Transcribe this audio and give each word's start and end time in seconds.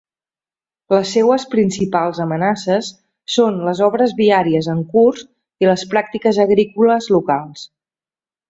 Les 0.93 1.11
seues 1.17 1.43
principals 1.51 2.21
amenaces 2.25 2.89
són 3.35 3.61
les 3.67 3.83
obres 3.91 4.17
viàries 4.23 4.71
en 4.75 4.83
curs 4.95 5.25
i 5.67 5.71
les 5.73 5.87
pràctiques 5.93 6.41
agrícoles 6.47 7.15
locals. 7.19 7.69